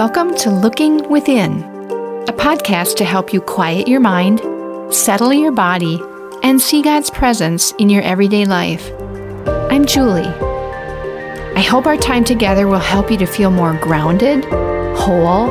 [0.00, 1.62] Welcome to Looking Within,
[2.26, 4.40] a podcast to help you quiet your mind,
[4.90, 6.00] settle your body,
[6.42, 8.90] and see God's presence in your everyday life.
[9.70, 10.22] I'm Julie.
[10.22, 14.46] I hope our time together will help you to feel more grounded,
[14.96, 15.50] whole,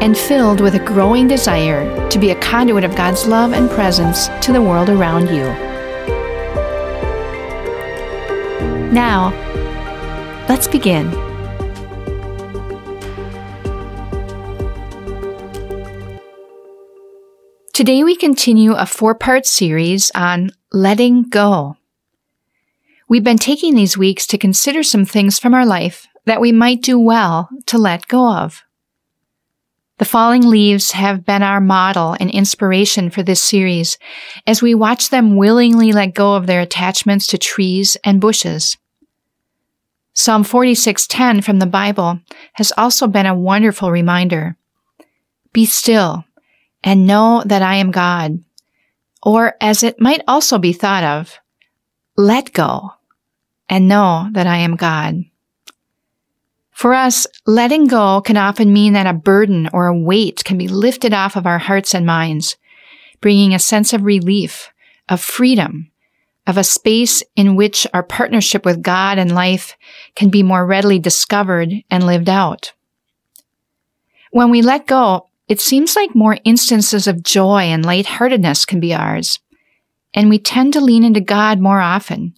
[0.00, 4.28] and filled with a growing desire to be a conduit of God's love and presence
[4.46, 5.42] to the world around you.
[8.92, 9.32] Now,
[10.48, 11.27] let's begin.
[17.78, 21.76] Today we continue a four part series on letting go.
[23.08, 26.82] We've been taking these weeks to consider some things from our life that we might
[26.82, 28.64] do well to let go of.
[29.98, 33.96] The falling leaves have been our model and inspiration for this series
[34.44, 38.76] as we watch them willingly let go of their attachments to trees and bushes.
[40.14, 42.18] Psalm 46:10 from the Bible
[42.54, 44.56] has also been a wonderful reminder.
[45.52, 46.24] Be still
[46.82, 48.42] and know that I am God.
[49.22, 51.38] Or as it might also be thought of,
[52.16, 52.92] let go
[53.68, 55.24] and know that I am God.
[56.70, 60.68] For us, letting go can often mean that a burden or a weight can be
[60.68, 62.56] lifted off of our hearts and minds,
[63.20, 64.70] bringing a sense of relief,
[65.08, 65.90] of freedom,
[66.46, 69.76] of a space in which our partnership with God and life
[70.14, 72.72] can be more readily discovered and lived out.
[74.30, 78.94] When we let go, it seems like more instances of joy and lightheartedness can be
[78.94, 79.40] ours,
[80.12, 82.34] and we tend to lean into God more often,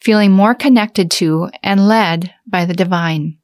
[0.00, 3.38] feeling more connected to and led by the divine.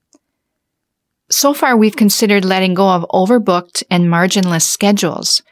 [1.30, 5.42] So far, we've considered letting go of overbooked and marginless schedules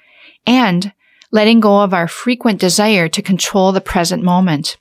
[0.47, 0.93] and
[1.31, 4.77] letting go of our frequent desire to control the present moment.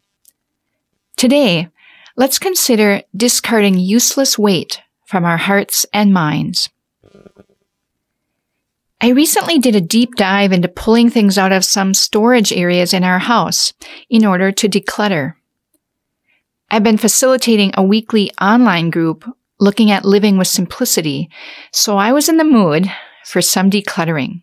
[1.18, 1.70] Today,
[2.16, 6.70] let's consider discarding useless weight from our hearts and minds.
[9.04, 13.04] I recently did a deep dive into pulling things out of some storage areas in
[13.04, 13.74] our house
[14.10, 15.34] in order to declutter.
[16.72, 19.26] I've been facilitating a weekly online group
[19.60, 21.30] looking at living with simplicity,
[21.74, 22.90] so I was in the mood
[23.26, 24.42] for some decluttering.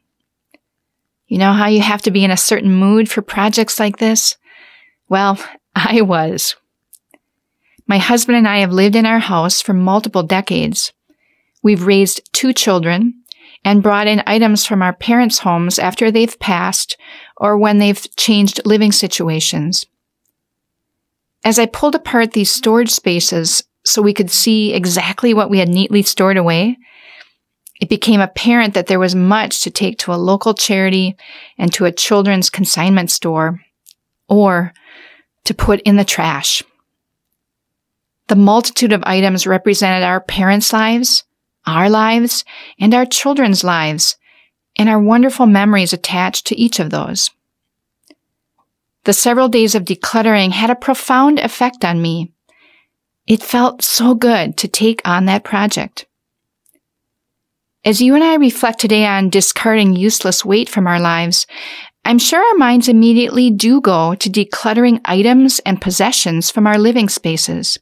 [1.26, 4.36] You know how you have to be in a certain mood for projects like this?
[5.08, 5.38] Well,
[5.74, 6.54] I was.
[7.86, 10.92] My husband and I have lived in our house for multiple decades.
[11.62, 13.19] We've raised two children,
[13.64, 16.96] and brought in items from our parents' homes after they've passed
[17.36, 19.86] or when they've changed living situations.
[21.44, 25.68] As I pulled apart these storage spaces so we could see exactly what we had
[25.68, 26.76] neatly stored away,
[27.80, 31.16] it became apparent that there was much to take to a local charity
[31.56, 33.60] and to a children's consignment store,
[34.28, 34.74] or
[35.44, 36.62] to put in the trash.
[38.28, 41.24] The multitude of items represented our parents' lives,
[41.66, 42.44] our lives,
[42.78, 44.16] and our children's lives,
[44.76, 47.30] and our wonderful memories attached to each of those.
[49.04, 52.32] The several days of decluttering had a profound effect on me.
[53.26, 56.06] It felt so good to take on that project.
[57.84, 61.46] As you and I reflect today on discarding useless weight from our lives,
[62.04, 67.08] I'm sure our minds immediately do go to decluttering items and possessions from our living
[67.08, 67.78] spaces.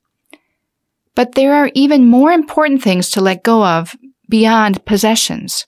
[1.18, 3.96] But there are even more important things to let go of
[4.28, 5.66] beyond possessions.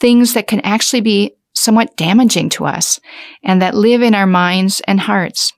[0.00, 2.98] Things that can actually be somewhat damaging to us
[3.42, 5.52] and that live in our minds and hearts.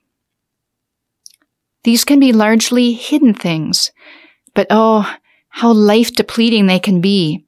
[1.85, 3.93] These can be largely hidden things,
[4.53, 5.09] but oh,
[5.47, 7.45] how life depleting they can be,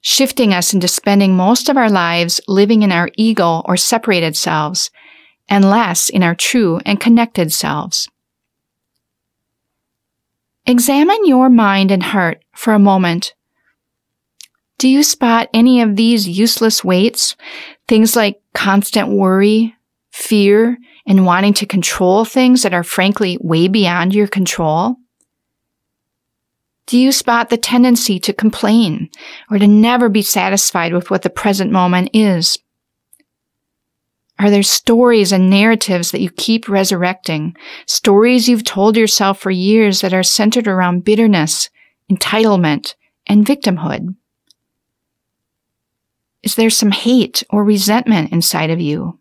[0.00, 4.92] shifting us into spending most of our lives living in our ego or separated selves
[5.48, 8.08] and less in our true and connected selves.
[10.66, 13.34] Examine your mind and heart for a moment.
[14.78, 17.36] Do you spot any of these useless weights?
[17.88, 19.74] Things like constant worry,
[20.12, 24.96] fear, and wanting to control things that are frankly way beyond your control?
[26.86, 29.10] Do you spot the tendency to complain
[29.50, 32.58] or to never be satisfied with what the present moment is?
[34.38, 37.56] Are there stories and narratives that you keep resurrecting?
[37.86, 41.70] Stories you've told yourself for years that are centered around bitterness,
[42.10, 42.94] entitlement,
[43.26, 44.14] and victimhood?
[46.42, 49.18] Is there some hate or resentment inside of you?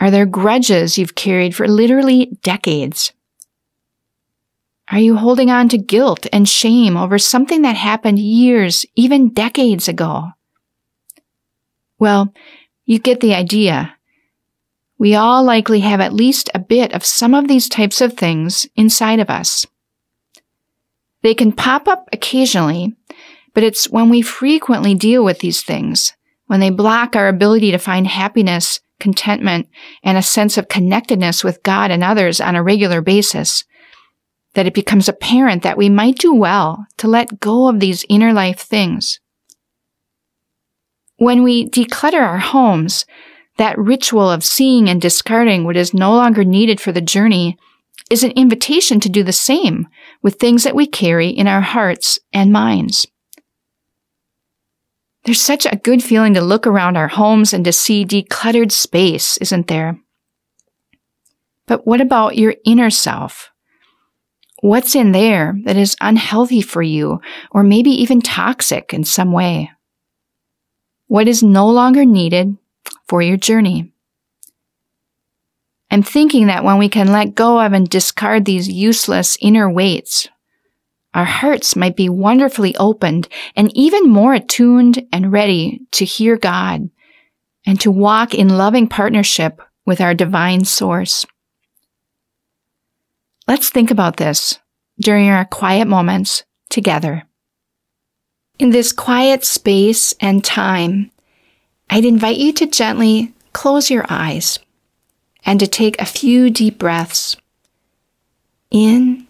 [0.00, 3.12] Are there grudges you've carried for literally decades?
[4.90, 9.86] Are you holding on to guilt and shame over something that happened years, even decades
[9.86, 10.30] ago?
[12.00, 12.34] Well,
[12.90, 13.94] you get the idea.
[14.98, 18.66] We all likely have at least a bit of some of these types of things
[18.74, 19.64] inside of us.
[21.22, 22.96] They can pop up occasionally,
[23.54, 26.14] but it's when we frequently deal with these things,
[26.46, 29.68] when they block our ability to find happiness, contentment,
[30.02, 33.62] and a sense of connectedness with God and others on a regular basis,
[34.54, 38.32] that it becomes apparent that we might do well to let go of these inner
[38.32, 39.19] life things.
[41.20, 43.04] When we declutter our homes,
[43.58, 47.58] that ritual of seeing and discarding what is no longer needed for the journey
[48.08, 49.86] is an invitation to do the same
[50.22, 53.06] with things that we carry in our hearts and minds.
[55.24, 59.36] There's such a good feeling to look around our homes and to see decluttered space,
[59.42, 60.00] isn't there?
[61.66, 63.50] But what about your inner self?
[64.62, 67.20] What's in there that is unhealthy for you
[67.50, 69.70] or maybe even toxic in some way?
[71.10, 72.56] What is no longer needed
[73.08, 73.92] for your journey?
[75.90, 80.28] I'm thinking that when we can let go of and discard these useless inner weights,
[81.12, 83.26] our hearts might be wonderfully opened
[83.56, 86.88] and even more attuned and ready to hear God
[87.66, 91.26] and to walk in loving partnership with our divine source.
[93.48, 94.60] Let's think about this
[95.00, 97.24] during our quiet moments together.
[98.60, 101.10] In this quiet space and time,
[101.88, 104.58] I'd invite you to gently close your eyes
[105.46, 107.38] and to take a few deep breaths
[108.70, 109.26] in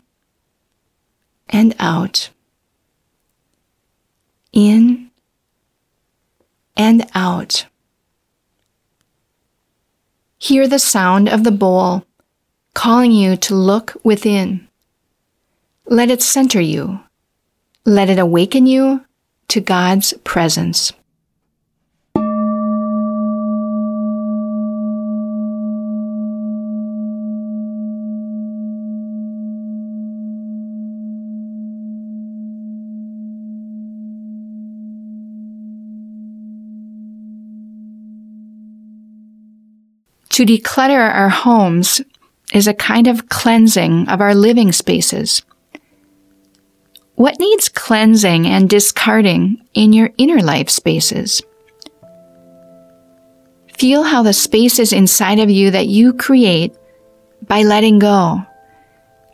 [1.49, 2.31] and out.
[4.53, 5.13] In
[6.77, 7.67] and out.
[10.39, 12.05] Hear the sound of the bowl
[12.75, 14.67] calling you to look within.
[15.87, 16.99] Let it center you.
[17.85, 19.05] Let it awaken you
[19.51, 20.93] to God's presence.
[40.31, 42.01] To declutter our homes
[42.55, 45.43] is a kind of cleansing of our living spaces.
[47.21, 51.43] What needs cleansing and discarding in your inner life spaces?
[53.77, 56.75] Feel how the spaces inside of you that you create
[57.43, 58.43] by letting go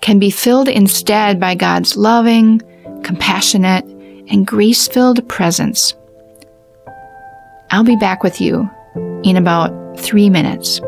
[0.00, 2.60] can be filled instead by God's loving,
[3.04, 5.94] compassionate, and grace filled presence.
[7.70, 8.68] I'll be back with you
[9.22, 10.80] in about three minutes.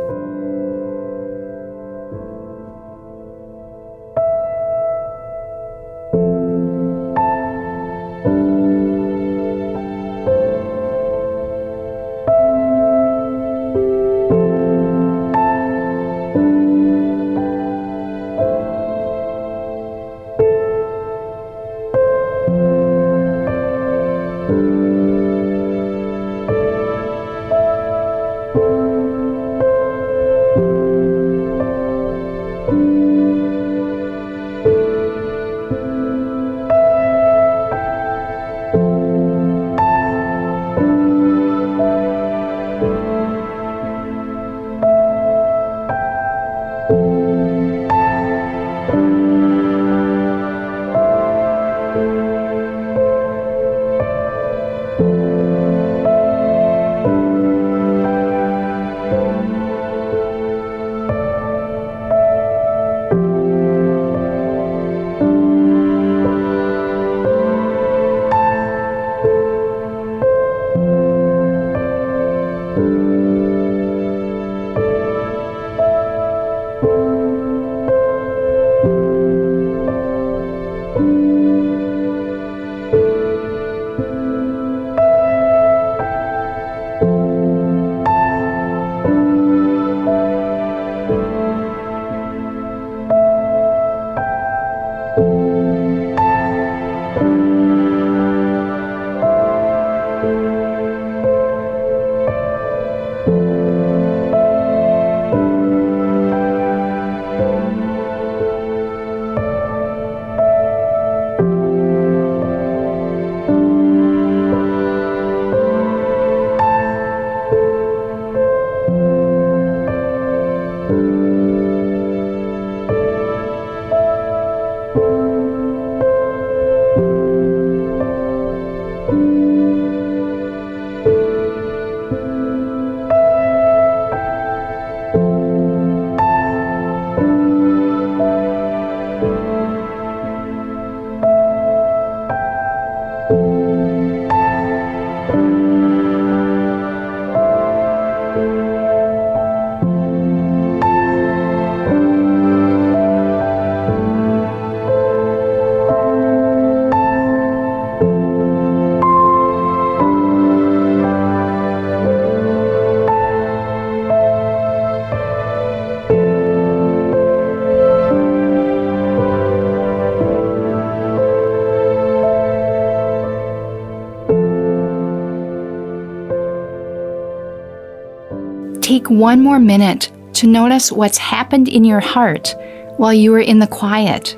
[179.09, 182.55] Take one more minute to notice what's happened in your heart
[182.97, 184.37] while you were in the quiet.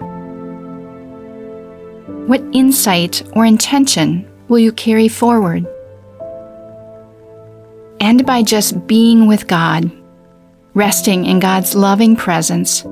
[2.29, 5.67] What insight or intention will you carry forward?
[8.01, 9.91] And by just being with God,
[10.75, 12.83] resting in God's loving presence,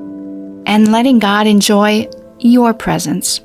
[0.67, 2.09] and letting God enjoy
[2.41, 3.41] your presence.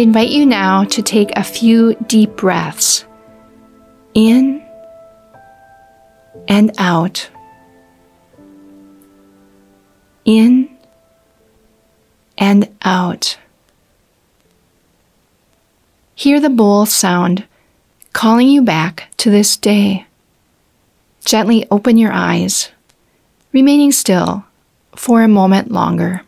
[0.00, 3.04] Invite you now to take a few deep breaths
[4.14, 4.62] in
[6.48, 7.28] and out.
[10.24, 10.76] In
[12.38, 13.38] and out.
[16.14, 17.46] Hear the bowl sound
[18.12, 20.06] calling you back to this day.
[21.24, 22.70] Gently open your eyes,
[23.52, 24.44] remaining still
[24.96, 26.22] for a moment longer.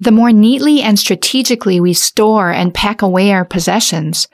[0.00, 4.28] The more neatly and strategically we store and pack away our possessions,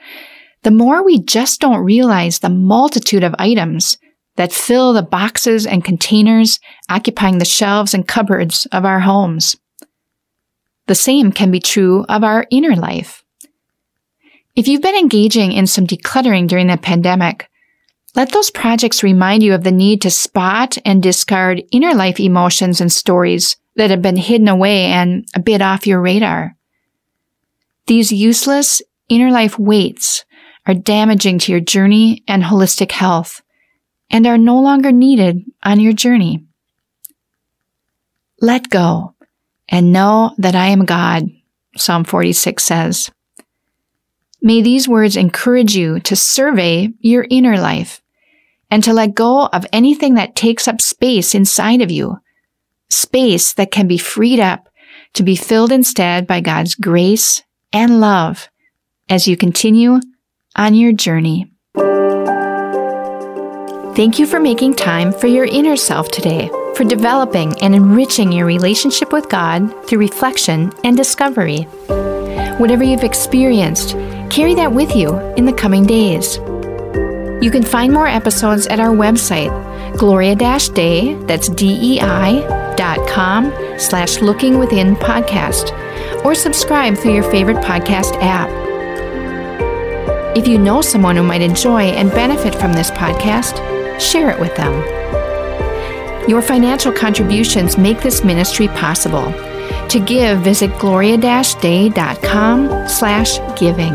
[0.63, 3.97] the more we just don't realize the multitude of items
[4.37, 6.59] that fill the boxes and containers
[6.89, 9.57] occupying the shelves and cupboards of our homes.
[10.85, 13.23] The same can be true of our inner life.
[14.55, 17.49] If you've been engaging in some decluttering during the pandemic,
[18.15, 22.79] let those projects remind you of the need to spot and discard inner life emotions
[22.79, 26.55] and stories that have been hidden away and a bit off your radar.
[27.85, 30.25] These useless inner life weights
[30.65, 33.41] are damaging to your journey and holistic health
[34.09, 36.43] and are no longer needed on your journey.
[38.41, 39.15] Let go
[39.69, 41.29] and know that I am God,
[41.77, 43.11] Psalm 46 says.
[44.41, 48.01] May these words encourage you to survey your inner life
[48.69, 52.17] and to let go of anything that takes up space inside of you
[52.89, 54.69] space that can be freed up
[55.13, 58.49] to be filled instead by God's grace and love
[59.09, 59.99] as you continue
[60.55, 61.51] on your journey.
[63.95, 68.45] Thank you for making time for your inner self today, for developing and enriching your
[68.45, 71.63] relationship with God through reflection and discovery.
[72.59, 73.93] Whatever you've experienced,
[74.29, 76.37] carry that with you in the coming days.
[77.43, 79.49] You can find more episodes at our website,
[79.97, 82.66] gloria-dei, that's D-E-I
[83.07, 85.73] com slash looking within podcast
[86.23, 88.49] or subscribe through your favorite podcast app.
[90.37, 93.57] If you know someone who might enjoy and benefit from this podcast,
[93.99, 94.73] share it with them.
[96.29, 99.31] Your financial contributions make this ministry possible.
[99.89, 103.93] To give, visit gloria-dei.com slash giving.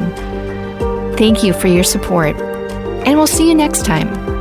[1.16, 2.34] Thank you for your support,
[3.06, 4.31] and we'll see you next time.